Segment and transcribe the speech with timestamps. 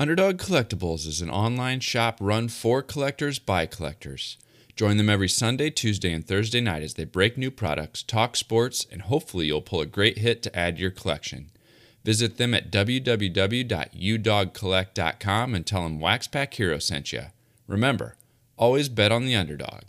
[0.00, 4.38] Underdog Collectibles is an online shop run for collectors by collectors.
[4.74, 8.86] Join them every Sunday, Tuesday, and Thursday night as they break new products, talk sports,
[8.90, 11.50] and hopefully you'll pull a great hit to add to your collection.
[12.02, 17.24] Visit them at www.udogcollect.com and tell them Waxpack Hero sent you.
[17.66, 18.16] Remember,
[18.56, 19.82] always bet on the underdog.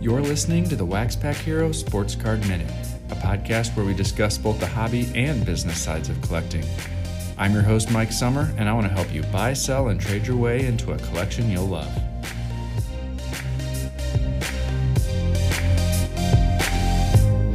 [0.00, 2.70] You're listening to the Waxpack Hero Sports Card Minute,
[3.10, 6.64] a podcast where we discuss both the hobby and business sides of collecting.
[7.36, 10.24] I'm your host, Mike Summer, and I want to help you buy, sell, and trade
[10.24, 11.90] your way into a collection you'll love.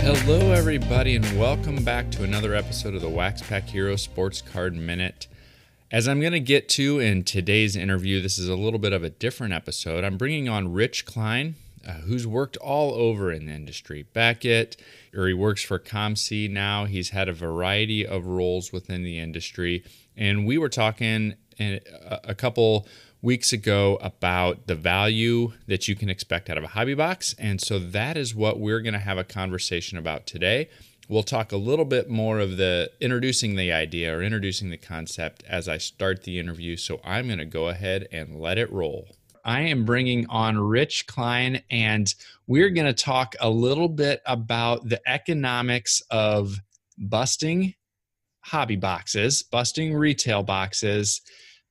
[0.02, 5.28] Hello, everybody, and welcome back to another episode of the Waxpack Hero Sports Card Minute.
[5.94, 9.02] As I'm going to get to in today's interview, this is a little bit of
[9.02, 10.04] a different episode.
[10.04, 11.56] I'm bringing on Rich Klein,
[11.88, 14.04] uh, who's worked all over in the industry.
[14.14, 14.78] Beckett,
[15.16, 16.86] or he works for COMC now.
[16.86, 19.84] He's had a variety of roles within the industry.
[20.16, 21.80] And we were talking a,
[22.24, 22.88] a couple
[23.22, 27.34] weeks ago about the value that you can expect out of a hobby box.
[27.40, 30.70] And so that is what we're going to have a conversation about today.
[31.10, 35.44] We'll talk a little bit more of the introducing the idea or introducing the concept
[35.48, 36.78] as I start the interview.
[36.78, 39.08] So I'm going to go ahead and let it roll.
[39.46, 42.14] I am bringing on Rich Klein, and
[42.48, 46.60] we're going to talk a little bit about the economics of
[46.98, 47.74] busting
[48.42, 51.22] hobby boxes, busting retail boxes.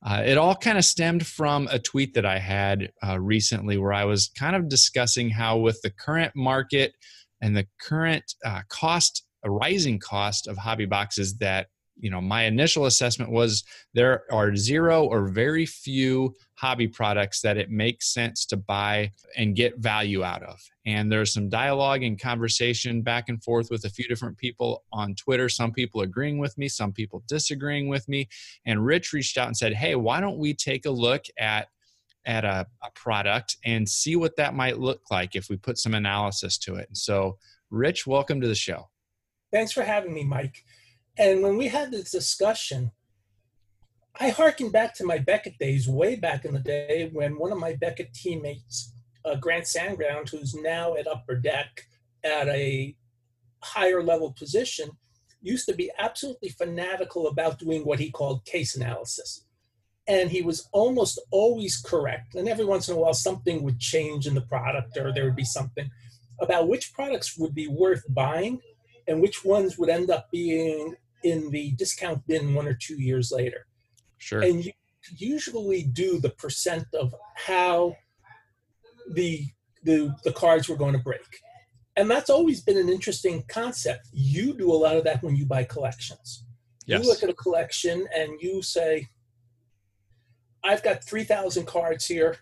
[0.04, 3.92] Uh, it all kind of stemmed from a tweet that I had uh, recently where
[3.92, 6.92] I was kind of discussing how, with the current market
[7.40, 11.68] and the current uh, cost, rising cost of hobby boxes, that
[12.02, 13.64] you know my initial assessment was
[13.94, 19.56] there are zero or very few hobby products that it makes sense to buy and
[19.56, 20.60] get value out of.
[20.84, 25.14] And there's some dialogue and conversation back and forth with a few different people on
[25.14, 25.48] twitter.
[25.48, 28.28] Some people agreeing with me some people disagreeing with me.
[28.66, 31.68] And rich reached out and said hey why don't we take a look at
[32.24, 35.94] at a, a product and see what that might look like if we put some
[35.94, 36.88] analysis to it?
[36.88, 37.38] And so
[37.70, 38.88] rich welcome to the show.
[39.52, 40.64] Thanks for having me mike
[41.18, 42.90] and when we had this discussion,
[44.18, 47.58] I harkened back to my Beckett days, way back in the day when one of
[47.58, 48.92] my Beckett teammates,
[49.24, 51.86] uh, Grant Sandground, who's now at Upper Deck
[52.24, 52.94] at a
[53.62, 54.90] higher level position,
[55.40, 59.44] used to be absolutely fanatical about doing what he called case analysis.
[60.06, 62.34] And he was almost always correct.
[62.34, 65.36] And every once in a while, something would change in the product or there would
[65.36, 65.90] be something
[66.40, 68.60] about which products would be worth buying
[69.06, 73.32] and which ones would end up being in the discount bin one or two years
[73.32, 73.66] later.
[74.18, 74.40] Sure.
[74.40, 74.72] And you
[75.16, 77.96] usually do the percent of how
[79.10, 79.46] the
[79.82, 81.40] the the cards were going to break.
[81.96, 84.08] And that's always been an interesting concept.
[84.12, 86.44] You do a lot of that when you buy collections.
[86.86, 87.02] Yes.
[87.02, 89.08] You look at a collection and you say,
[90.64, 92.36] I've got 3,000 cards here.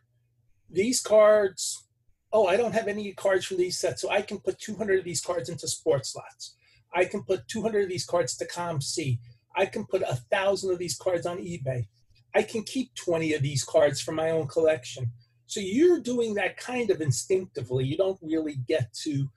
[0.71, 1.85] These cards,
[2.33, 5.05] oh, I don't have any cards from these sets, so I can put 200 of
[5.05, 6.55] these cards into SportLots.
[6.95, 9.19] I can put 200 of these cards to COMC.
[9.57, 11.87] I can put a thousand of these cards on eBay.
[12.35, 15.13] I can keep 20 of these cards for my own collection.
[15.47, 17.85] So you're doing that kind of instinctively.
[17.85, 19.29] You don't really get to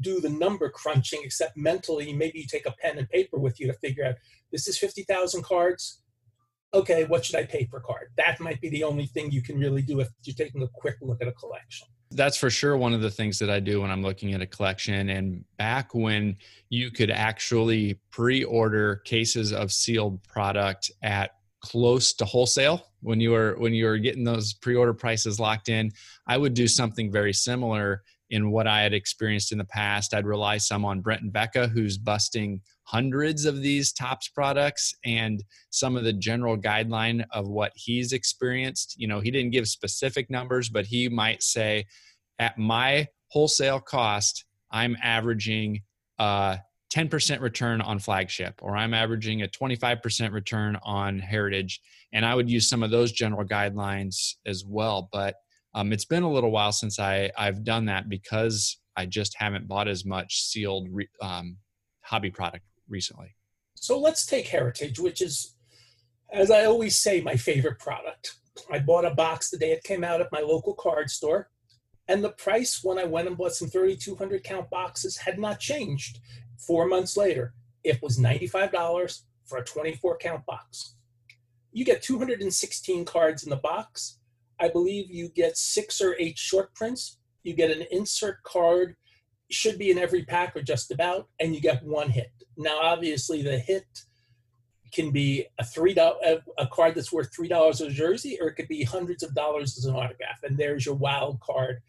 [0.00, 2.12] do the number crunching except mentally.
[2.12, 4.16] Maybe you take a pen and paper with you to figure out
[4.50, 6.02] this is 50,000 cards.
[6.72, 8.08] Okay, what should I pay per card?
[8.16, 10.96] That might be the only thing you can really do if you're taking a quick
[11.00, 11.88] look at a collection.
[12.12, 14.46] That's for sure one of the things that I do when I'm looking at a
[14.46, 15.10] collection.
[15.10, 16.36] And back when
[16.68, 23.30] you could actually pre order cases of sealed product at close to wholesale when you
[23.30, 25.92] were when you were getting those pre-order prices locked in
[26.26, 30.26] i would do something very similar in what i had experienced in the past i'd
[30.26, 32.60] rely some on brent and becca who's busting
[32.90, 38.96] hundreds of these Topps products and some of the general guideline of what he's experienced.
[38.98, 41.86] You know, he didn't give specific numbers, but he might say,
[42.40, 45.82] at my wholesale cost, I'm averaging
[46.18, 46.62] uh, a
[46.92, 51.80] 10% return on flagship, or I'm averaging a 25% return on heritage.
[52.12, 55.08] And I would use some of those general guidelines as well.
[55.12, 55.36] But
[55.74, 59.68] um, it's been a little while since I, I've done that because I just haven't
[59.68, 60.88] bought as much sealed
[61.20, 61.56] um,
[62.02, 63.36] hobby product recently?
[63.74, 65.54] So let's take Heritage, which is,
[66.32, 68.34] as I always say, my favorite product.
[68.70, 71.48] I bought a box the day it came out at my local card store,
[72.08, 76.18] and the price when I went and bought some 3,200 count boxes had not changed.
[76.58, 80.96] Four months later, it was $95 for a 24 count box.
[81.72, 84.18] You get 216 cards in the box.
[84.60, 87.18] I believe you get six or eight short prints.
[87.42, 88.96] You get an insert card
[89.50, 92.30] should be in every pack or just about, and you get one hit.
[92.56, 93.86] Now, obviously, the hit
[94.92, 96.16] can be a three dollar
[96.58, 99.76] a card that's worth three dollars a jersey, or it could be hundreds of dollars
[99.78, 100.42] as an autograph.
[100.42, 101.80] And there's your wild card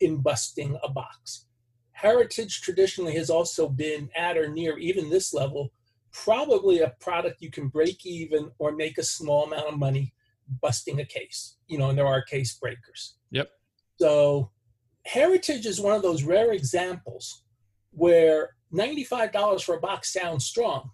[0.00, 1.46] in busting a box.
[1.92, 5.72] Heritage traditionally has also been at or near even this level,
[6.12, 10.12] probably a product you can break even or make a small amount of money
[10.60, 11.56] busting a case.
[11.66, 13.16] You know, and there are case breakers.
[13.30, 13.50] Yep.
[14.00, 14.50] So
[15.06, 17.42] Heritage is one of those rare examples
[17.90, 20.90] where $95 for a box sounds strong,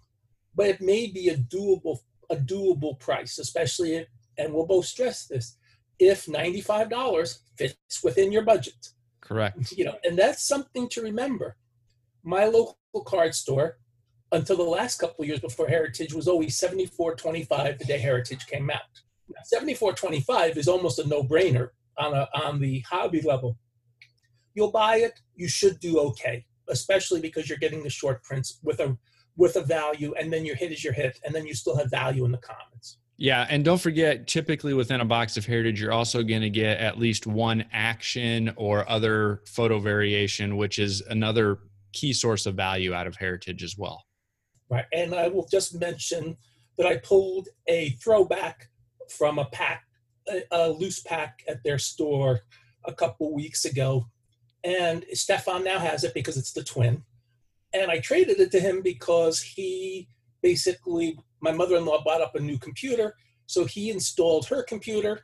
[0.55, 1.99] but it may be a doable
[2.29, 4.07] a doable price, especially if,
[4.37, 5.57] and we'll both stress this,
[5.99, 8.89] if $95 fits within your budget.
[9.21, 9.71] Correct.
[9.71, 11.55] You know, and that's something to remember.
[12.23, 13.77] My local card store,
[14.31, 18.69] until the last couple of years before Heritage, was always 74.25 the day Heritage came
[18.69, 18.81] out.
[19.53, 23.57] 74.25 is almost a no-brainer on a on the hobby level.
[24.53, 28.79] You'll buy it, you should do okay, especially because you're getting the short prints with
[28.79, 28.97] a
[29.37, 31.89] with a value, and then your hit is your hit, and then you still have
[31.89, 32.99] value in the commons.
[33.17, 36.79] Yeah, and don't forget, typically within a box of Heritage, you're also going to get
[36.79, 41.59] at least one action or other photo variation, which is another
[41.93, 44.03] key source of value out of Heritage as well.
[44.69, 46.35] Right, and I will just mention
[46.77, 48.69] that I pulled a throwback
[49.11, 49.85] from a pack,
[50.27, 52.41] a, a loose pack at their store
[52.85, 54.07] a couple weeks ago,
[54.63, 57.03] and Stefan now has it because it's the twin
[57.75, 60.07] and I traded it to him because he
[60.41, 63.15] basically my mother-in-law bought up a new computer,
[63.45, 65.21] so he installed her computer,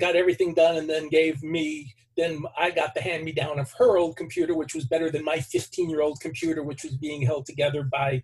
[0.00, 1.94] got everything done, and then gave me.
[2.16, 6.20] Then I got the hand-me-down of her old computer, which was better than my 15-year-old
[6.20, 8.22] computer, which was being held together by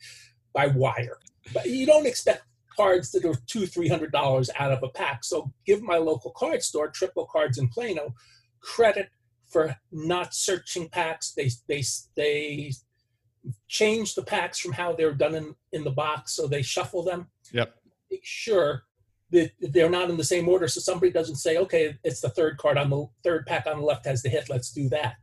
[0.53, 1.19] by wire.
[1.53, 2.45] But you don't expect
[2.77, 5.25] cards that are two, three hundred dollars out of a pack.
[5.25, 8.15] So give my local card store, Triple Cards in Plano,
[8.61, 9.09] credit
[9.49, 11.33] for not searching packs.
[11.33, 11.83] They they
[12.17, 12.73] they
[13.69, 17.29] change the packs from how they're done in, in the box so they shuffle them.
[17.53, 17.75] Yep.
[18.11, 18.85] Make sure
[19.31, 22.59] that they're not in the same order so somebody doesn't say, okay, it's the third
[22.59, 25.17] card on the third pack on the left has the hit, let's do that.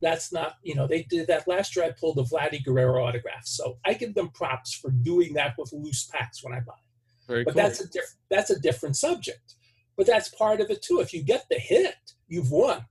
[0.00, 1.84] That's not, you know, they did that last year.
[1.84, 3.44] I pulled a Vladdy Guerrero autograph.
[3.44, 6.72] So I give them props for doing that with loose packs when I buy.
[7.28, 7.62] Very but cool.
[7.62, 9.54] that's a different that's a different subject.
[9.96, 11.00] But that's part of it too.
[11.00, 11.96] If you get the hit,
[12.28, 12.86] you've won.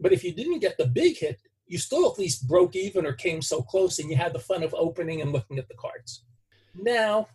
[0.00, 3.12] But if you didn't get the big hit, you still at least broke even or
[3.12, 6.24] came so close and you had the fun of opening and looking at the cards.
[6.74, 7.28] Now,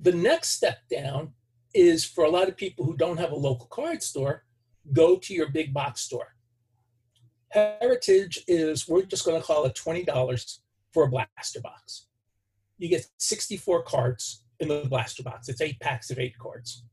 [0.00, 1.32] the next step down
[1.74, 4.44] is for a lot of people who don't have a local card store,
[4.92, 6.34] go to your big box store.
[7.50, 10.58] Heritage is, we're just going to call it $20
[10.92, 12.06] for a blaster box.
[12.78, 15.48] You get 64 cards in the blaster box.
[15.48, 16.84] It's eight packs of eight cards.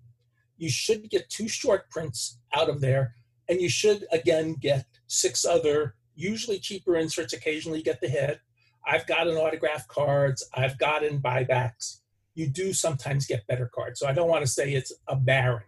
[0.57, 3.16] You should get two short prints out of there,
[3.50, 7.34] and you should again get six other, usually cheaper inserts.
[7.34, 8.40] Occasionally, get the hit.
[8.88, 10.48] I've gotten autograph cards.
[10.54, 12.00] I've gotten buybacks.
[12.36, 14.00] You do sometimes get better cards.
[14.00, 15.63] So I don't want to say it's a barren.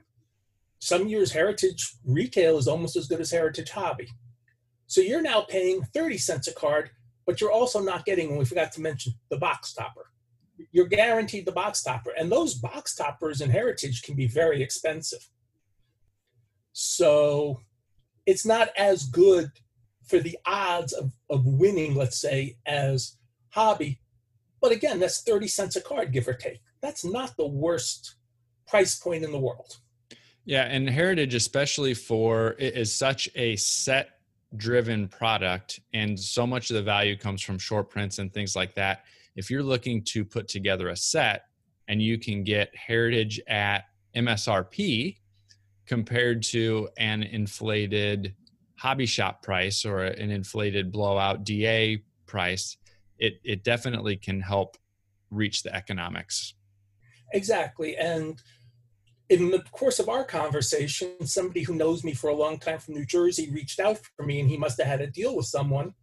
[0.79, 4.09] Some years, Heritage retail is almost as good as Heritage Hobby.
[4.87, 6.89] So you're now paying 30 cents a card,
[7.25, 10.09] but you're also not getting, and we forgot to mention, the box topper.
[10.71, 12.11] You're guaranteed the box topper.
[12.17, 15.29] And those box toppers in Heritage can be very expensive.
[16.71, 17.59] So
[18.25, 19.51] it's not as good
[20.07, 23.17] for the odds of, of winning, let's say, as
[23.49, 23.99] hobby.
[24.61, 26.61] But again, that's 30 cents a card, give or take.
[26.81, 28.15] That's not the worst
[28.67, 29.77] price point in the world.
[30.45, 34.16] Yeah, and Heritage, especially for it is such a set
[34.55, 38.73] driven product, and so much of the value comes from short prints and things like
[38.75, 39.03] that.
[39.35, 41.43] If you're looking to put together a set
[41.87, 43.85] and you can get Heritage at
[44.15, 45.17] MSRP,
[45.87, 48.35] compared to an inflated
[48.77, 52.77] hobby shop price or an inflated blowout DA price,
[53.17, 54.77] it, it definitely can help
[55.31, 56.53] reach the economics.
[57.33, 57.97] Exactly.
[57.97, 58.41] And
[59.29, 62.93] in the course of our conversation, somebody who knows me for a long time from
[62.93, 65.93] New Jersey reached out for me and he must have had a deal with someone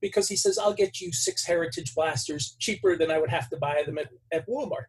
[0.00, 3.56] because he says, I'll get you six Heritage blasters cheaper than I would have to
[3.56, 4.86] buy them at, at Walmart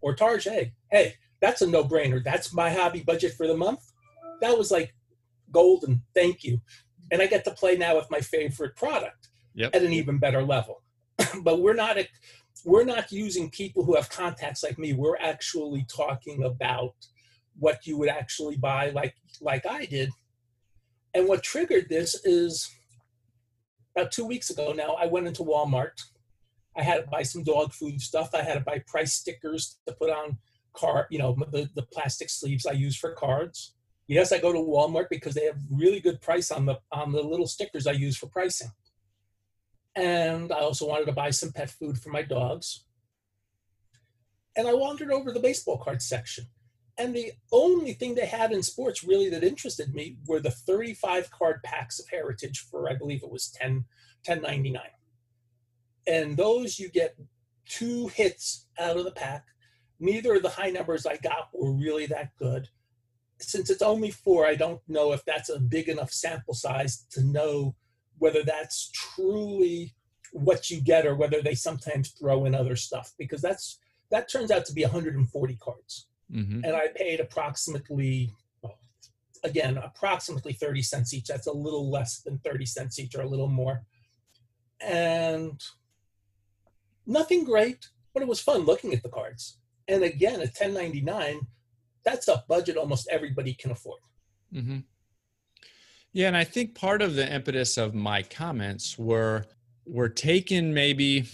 [0.00, 0.72] or Target.
[0.90, 2.22] Hey, that's a no brainer.
[2.22, 3.80] That's my hobby budget for the month.
[4.40, 4.94] That was like
[5.52, 6.02] golden.
[6.14, 6.60] Thank you.
[7.10, 9.74] And I get to play now with my favorite product yep.
[9.74, 10.82] at an even better level.
[11.42, 12.08] but we're not a,
[12.64, 14.92] we're not using people who have contacts like me.
[14.92, 16.94] We're actually talking about
[17.58, 20.10] what you would actually buy like like I did.
[21.14, 22.70] And what triggered this is
[23.96, 26.00] about two weeks ago now, I went into Walmart.
[26.76, 28.30] I had to buy some dog food stuff.
[28.34, 30.38] I had to buy price stickers to put on
[30.72, 33.74] car, you know, the, the plastic sleeves I use for cards.
[34.06, 37.22] Yes, I go to Walmart because they have really good price on the on the
[37.22, 38.70] little stickers I use for pricing.
[39.96, 42.84] And I also wanted to buy some pet food for my dogs.
[44.56, 46.46] And I wandered over the baseball card section.
[46.98, 51.30] And the only thing they had in sports really that interested me were the 35
[51.30, 53.84] card packs of Heritage for, I believe it was 10,
[54.26, 54.82] 1099.
[56.06, 57.16] And those you get
[57.64, 59.46] two hits out of the pack.
[59.98, 62.68] Neither of the high numbers I got were really that good.
[63.38, 67.22] Since it's only four, I don't know if that's a big enough sample size to
[67.22, 67.76] know
[68.20, 69.92] whether that's truly
[70.32, 73.78] what you get or whether they sometimes throw in other stuff because that's
[74.12, 76.06] that turns out to be 140 cards.
[76.32, 76.64] Mm-hmm.
[76.64, 78.32] and i paid approximately
[79.42, 81.26] again approximately 30 cents each.
[81.26, 83.82] That's a little less than 30 cents each or a little more.
[84.80, 85.60] And
[87.06, 89.58] nothing great but it was fun looking at the cards.
[89.88, 91.40] And again at 1099
[92.04, 94.00] that's a budget almost everybody can afford.
[94.54, 94.78] Mm-hmm.
[96.12, 99.46] Yeah, and I think part of the impetus of my comments were
[99.86, 101.28] were taken maybe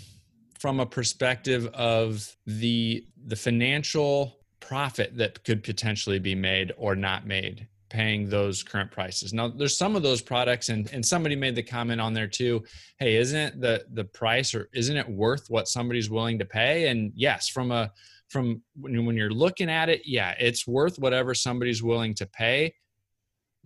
[0.58, 7.26] from a perspective of the the financial profit that could potentially be made or not
[7.26, 9.32] made paying those current prices.
[9.32, 12.64] Now there's some of those products and and somebody made the comment on there too,
[12.98, 16.88] hey, isn't the the price or isn't it worth what somebody's willing to pay?
[16.88, 17.90] And yes, from a
[18.28, 22.74] from when, when you're looking at it, yeah, it's worth whatever somebody's willing to pay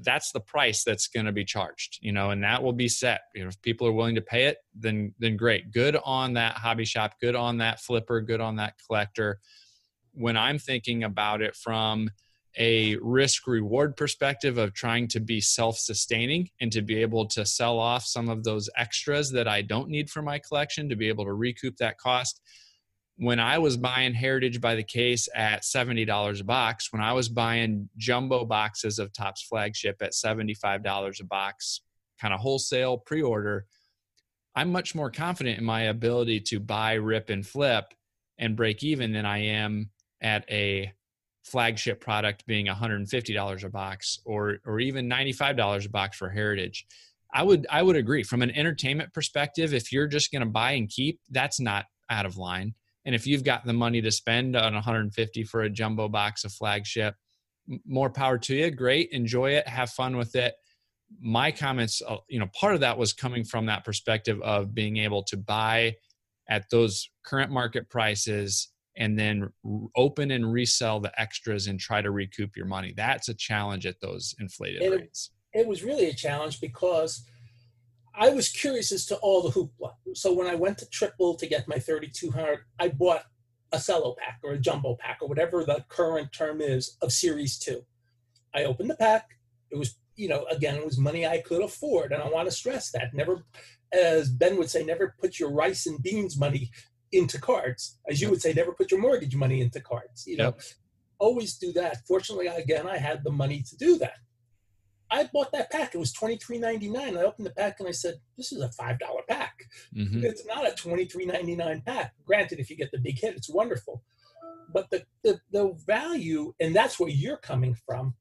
[0.03, 3.23] that's the price that's going to be charged you know and that will be set.
[3.35, 5.73] You know if people are willing to pay it then then great.
[5.73, 9.41] Good on that hobby shop good on that flipper good on that collector.
[10.13, 12.11] When i'm thinking about it from
[12.59, 17.47] a risk reward perspective of trying to be self sustaining and to be able to
[17.47, 21.09] sell off some of those extras that I don't need for my collection to be
[21.09, 22.41] able to recoup that cost
[23.21, 27.29] when I was buying Heritage by the case at $70 a box, when I was
[27.29, 31.83] buying jumbo boxes of Topps flagship at $75 a box,
[32.19, 33.67] kind of wholesale pre order,
[34.57, 37.93] I'm much more confident in my ability to buy, rip, and flip
[38.39, 39.91] and break even than I am
[40.23, 40.91] at a
[41.45, 46.87] flagship product being $150 a box or or even $95 a box for heritage.
[47.35, 50.73] I would I would agree from an entertainment perspective if you're just going to buy
[50.73, 52.75] and keep that's not out of line.
[53.05, 56.53] And if you've got the money to spend on 150 for a jumbo box of
[56.53, 57.15] flagship,
[57.87, 58.71] more power to you.
[58.71, 60.55] Great, enjoy it, have fun with it.
[61.21, 64.97] My comments, uh, you know, part of that was coming from that perspective of being
[64.99, 65.97] able to buy
[66.49, 69.49] at those current market prices and then
[69.97, 72.93] open and resell the extras and try to recoup your money.
[72.97, 75.31] That's a challenge at those inflated it, rates.
[75.53, 77.25] It was really a challenge because
[78.15, 79.95] I was curious as to all the hoopla.
[80.15, 83.25] So when I went to Triple to get my 3200, I bought
[83.73, 87.59] a cello pack or a jumbo pack or whatever the current term is of Series
[87.59, 87.83] 2.
[88.55, 89.39] I opened the pack.
[89.71, 92.13] It was, you know, again, it was money I could afford.
[92.13, 93.15] And I want to stress that.
[93.15, 93.45] Never,
[93.93, 96.71] as Ben would say, never put your rice and beans money
[97.13, 97.99] into cards.
[98.09, 100.27] As you would say, never put your mortgage money into cards.
[100.27, 100.61] You know, yep.
[101.19, 101.99] always do that.
[102.07, 104.19] Fortunately, again, I had the money to do that.
[105.11, 105.95] I bought that pack.
[105.95, 107.17] It was twenty three ninety nine.
[107.17, 109.65] I opened the pack and I said, "This is a five dollar pack.
[109.95, 110.25] Mm-hmm.
[110.25, 112.15] It's not a twenty three ninety nine pack.
[112.25, 114.03] Granted, if you get the big hit, it's wonderful,
[114.73, 118.15] but the, the the value, and that's where you're coming from.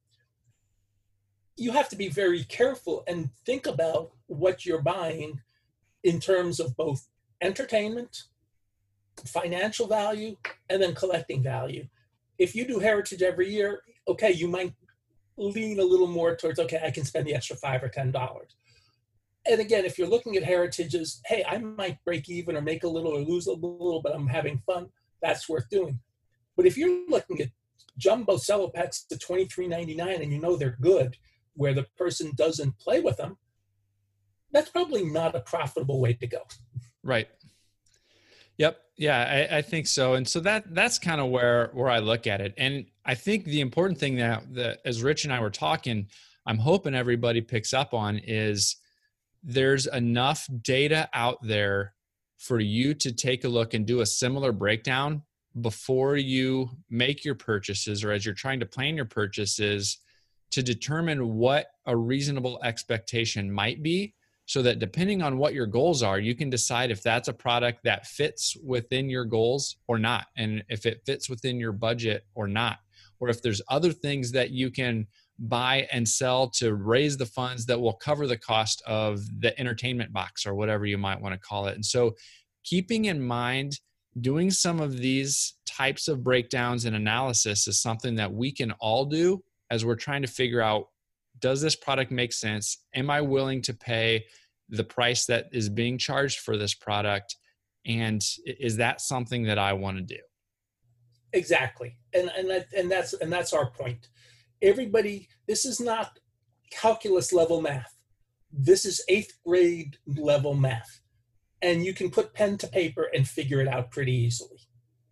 [1.58, 5.42] You have to be very careful and think about what you're buying
[6.04, 7.08] in terms of both
[7.42, 8.24] entertainment,
[9.26, 10.38] financial value,
[10.70, 11.88] and then collecting value.
[12.38, 14.74] If you do heritage every year, okay, you might
[15.40, 18.56] lean a little more towards okay, I can spend the extra five or ten dollars.
[19.50, 22.88] And again, if you're looking at heritages, hey, I might break even or make a
[22.88, 24.90] little or lose a little, but I'm having fun.
[25.22, 26.00] That's worth doing.
[26.56, 27.50] But if you're looking at
[27.98, 31.18] jumbo cello packs to twenty three ninety nine and you know they're good,
[31.56, 33.38] where the person doesn't play with them,
[34.52, 36.42] that's probably not a profitable way to go.
[37.04, 37.30] Right.
[38.58, 38.80] Yep.
[38.98, 40.16] Yeah, I, I, think so.
[40.16, 42.54] And so that that's kind of where where I look at it.
[42.58, 46.06] And I think the important thing that that as Rich and I were talking,
[46.46, 48.76] I'm hoping everybody picks up on is
[49.42, 51.96] there's enough data out there
[52.38, 55.24] for you to take a look and do a similar breakdown
[55.60, 59.98] before you make your purchases or as you're trying to plan your purchases
[60.52, 64.14] to determine what a reasonable expectation might be
[64.46, 67.84] so that depending on what your goals are, you can decide if that's a product
[67.86, 72.48] that fits within your goals or not, and if it fits within your budget or
[72.48, 72.78] not,
[73.20, 75.08] or if there's other things that you can
[75.40, 80.12] buy and sell to raise the funds that will cover the cost of the entertainment
[80.12, 81.76] box or whatever you might want to call it.
[81.76, 82.16] And so,
[82.64, 83.80] keeping in mind
[84.20, 89.06] doing some of these types of breakdowns and analysis is something that we can all
[89.06, 90.88] do as we're trying to figure out
[91.40, 92.80] does this product make sense?
[92.94, 94.26] Am I willing to pay
[94.70, 97.36] the price that is being charged for this product
[97.86, 100.20] and is that something that i want to do
[101.34, 101.98] exactly.
[102.14, 104.10] And and that, and that's and that's our point.
[104.62, 106.20] Everybody this is not
[106.72, 107.96] calculus level math.
[108.52, 111.02] This is eighth grade level math.
[111.62, 114.60] And you can put pen to paper and figure it out pretty easily.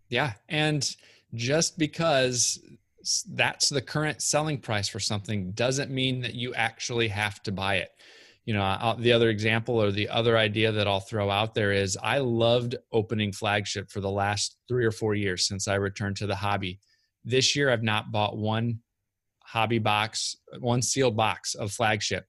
[0.08, 0.32] Yeah.
[0.48, 0.88] And
[1.34, 2.58] just because
[3.30, 7.76] that's the current selling price for something doesn't mean that you actually have to buy
[7.76, 7.90] it
[8.48, 11.70] you know I'll, the other example or the other idea that i'll throw out there
[11.70, 16.16] is i loved opening flagship for the last three or four years since i returned
[16.16, 16.80] to the hobby.
[17.24, 18.80] This year i've not bought one
[19.44, 22.24] hobby box one sealed box of flagship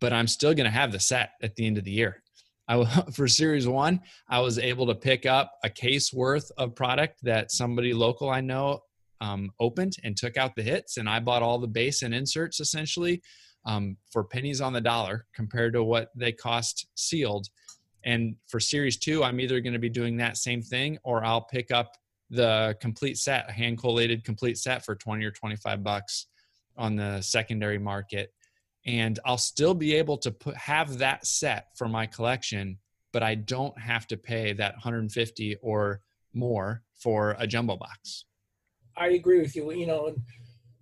[0.00, 2.20] but i'm still going to have the set at the end of the year.
[2.68, 7.20] I, for series one i was able to pick up a case worth of product
[7.22, 8.80] that somebody local i know
[9.20, 12.58] um, opened and took out the hits and i bought all the base and inserts
[12.58, 13.22] essentially
[13.66, 17.48] um, for pennies on the dollar compared to what they cost sealed.
[18.04, 21.40] And for series two, I'm either going to be doing that same thing or I'll
[21.42, 21.96] pick up
[22.30, 26.26] the complete set, hand collated complete set for 20 or 25 bucks
[26.76, 28.32] on the secondary market.
[28.86, 32.78] And I'll still be able to put, have that set for my collection,
[33.12, 36.00] but I don't have to pay that 150 or
[36.34, 38.26] more for a jumbo box.
[38.96, 39.72] I agree with you.
[39.72, 40.14] You know,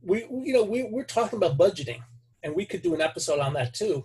[0.03, 2.03] we, you know, we, we're talking about budgeting
[2.43, 4.05] and we could do an episode on that too.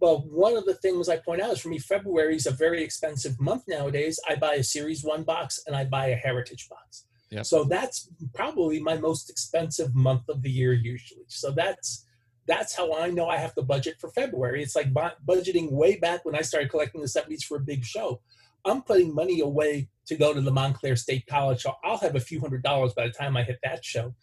[0.00, 2.82] Well, one of the things I point out is for me, February is a very
[2.82, 4.18] expensive month nowadays.
[4.28, 7.04] I buy a Series 1 box and I buy a Heritage box.
[7.30, 7.44] Yep.
[7.44, 11.24] So that's probably my most expensive month of the year usually.
[11.28, 12.06] So that's
[12.46, 14.62] that's how I know I have to budget for February.
[14.62, 18.22] It's like budgeting way back when I started collecting the 70s for a big show.
[18.64, 21.74] I'm putting money away to go to the Montclair State College show.
[21.84, 24.14] I'll have a few hundred dollars by the time I hit that show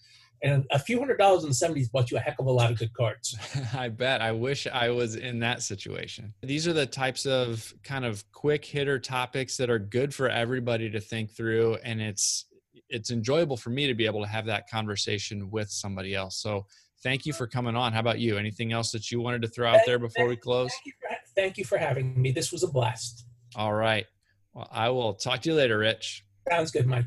[0.44, 2.72] and a few hundred dollars in the 70s bought you a heck of a lot
[2.72, 3.38] of good cards.
[3.74, 4.22] I bet.
[4.22, 6.34] I wish I was in that situation.
[6.42, 10.90] These are the types of kind of quick hitter topics that are good for everybody
[10.92, 12.46] to think through and it's
[12.90, 16.38] it's enjoyable for me to be able to have that conversation with somebody else.
[16.38, 16.66] So
[17.04, 17.92] thank you for coming on.
[17.92, 18.38] How about you?
[18.38, 20.72] Anything else that you wanted to throw out there before we close?
[20.72, 22.32] Thank you, for, thank you for having me.
[22.32, 23.26] This was a blast.
[23.56, 24.06] All right.
[24.54, 26.24] Well, I will talk to you later, Rich.
[26.50, 27.06] Sounds good, Mike.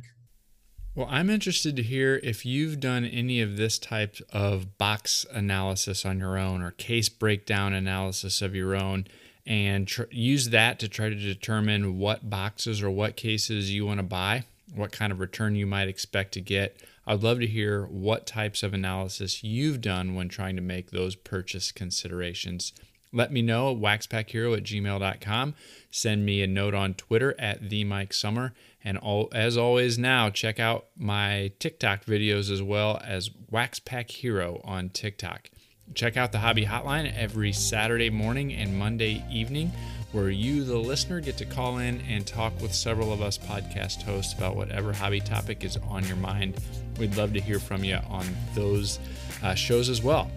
[1.01, 6.05] Well, I'm interested to hear if you've done any of this type of box analysis
[6.05, 9.07] on your own or case breakdown analysis of your own
[9.47, 13.97] and tr- use that to try to determine what boxes or what cases you want
[13.97, 16.77] to buy, what kind of return you might expect to get.
[17.07, 21.15] I'd love to hear what types of analysis you've done when trying to make those
[21.15, 22.75] purchase considerations.
[23.13, 25.55] Let me know at waxpackhero at gmail.com.
[25.91, 28.53] Send me a note on Twitter at the Mike Summer.
[28.85, 34.61] And all, as always, now check out my TikTok videos as well as Waxpack Hero
[34.65, 35.51] on TikTok.
[35.93, 39.73] Check out the Hobby Hotline every Saturday morning and Monday evening,
[40.13, 44.03] where you, the listener, get to call in and talk with several of us podcast
[44.03, 46.61] hosts about whatever hobby topic is on your mind.
[46.97, 49.01] We'd love to hear from you on those
[49.43, 50.31] uh, shows as well.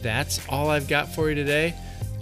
[0.00, 1.74] That's all I've got for you today.